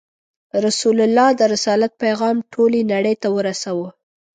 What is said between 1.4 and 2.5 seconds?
رسالت پیغام